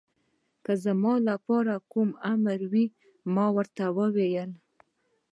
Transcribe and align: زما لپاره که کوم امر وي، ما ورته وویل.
زما 0.83 1.13
لپاره 1.29 1.75
که 1.79 1.83
کوم 1.91 2.09
امر 2.33 2.59
وي، 2.71 2.85
ما 3.33 3.45
ورته 3.55 3.85
وویل. 3.97 4.51